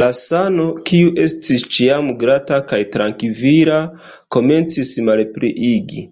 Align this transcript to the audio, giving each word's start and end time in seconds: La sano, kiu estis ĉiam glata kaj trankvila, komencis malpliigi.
La 0.00 0.08
sano, 0.16 0.66
kiu 0.90 1.08
estis 1.22 1.64
ĉiam 1.76 2.10
glata 2.20 2.60
kaj 2.74 2.80
trankvila, 2.94 3.80
komencis 4.38 4.94
malpliigi. 5.10 6.06